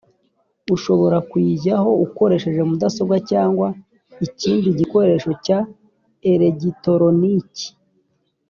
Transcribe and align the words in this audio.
ushobora 0.75 1.17
kuyijyaho 1.29 1.89
ukoresheje 2.05 2.61
mudasobwa 2.69 3.15
cyangwa 3.29 3.67
ikindi 4.25 4.67
gikoresho 4.79 5.31
cya 5.45 5.59
eregitoroniki 6.31 7.67